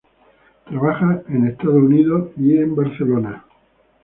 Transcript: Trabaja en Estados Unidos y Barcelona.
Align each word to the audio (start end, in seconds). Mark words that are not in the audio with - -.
Trabaja 0.65 1.21
en 1.29 1.45
Estados 1.45 1.75
Unidos 1.75 2.31
y 2.35 2.57
Barcelona. 2.63 3.45